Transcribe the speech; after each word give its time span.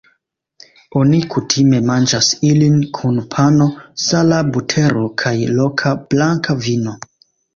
Oni 0.99 1.17
kutime 1.33 1.81
manĝas 1.89 2.29
ilin 2.51 2.79
kun 2.99 3.21
pano, 3.35 3.67
sala 4.05 4.41
butero 4.55 5.05
kaj 5.25 5.35
loka 5.59 5.95
blanka 6.15 6.57
vino. 6.65 6.99